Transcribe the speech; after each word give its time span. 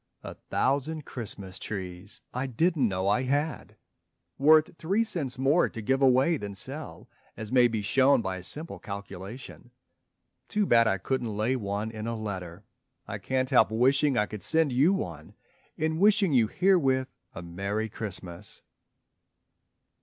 A 0.23 0.33
thousand 0.49 1.05
Christmas 1.05 1.59
trees 1.59 2.21
I 2.33 2.47
didn't 2.47 2.87
know 2.87 3.07
I 3.07 3.21
had! 3.21 3.77
Worth 4.39 4.75
three 4.79 5.03
cents 5.03 5.37
more 5.37 5.69
to 5.69 5.79
give 5.79 6.01
away 6.01 6.37
than 6.37 6.55
sell, 6.55 7.07
As 7.37 7.51
may 7.51 7.67
be 7.67 7.83
shown 7.83 8.19
by 8.23 8.37
a 8.37 8.41
simple 8.43 8.79
calculation. 8.79 9.69
Too 10.47 10.65
bad 10.65 10.87
I 10.87 10.97
couldn't 10.97 11.37
lay 11.37 11.55
one 11.55 11.91
in 11.91 12.07
a 12.07 12.15
letter. 12.17 12.63
I 13.07 13.19
can't 13.19 13.51
help 13.51 13.69
wishing 13.69 14.17
I 14.17 14.25
could 14.25 14.41
send 14.41 14.71
you 14.73 14.91
one, 14.91 15.35
In 15.77 15.99
wishing 15.99 16.33
you 16.33 16.47
herewith 16.47 17.15
a 17.35 17.43
Merry 17.43 17.87
Christmas. 17.87 18.63